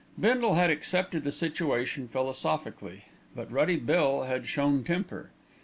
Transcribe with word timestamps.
Bindle 0.19 0.55
had 0.55 0.71
accepted 0.71 1.23
the 1.23 1.31
situation 1.31 2.07
philosophically; 2.07 3.03
but 3.35 3.51
Ruddy 3.51 3.75
Bill 3.77 4.23
had 4.23 4.47
shown 4.47 4.83
temper. 4.83 5.29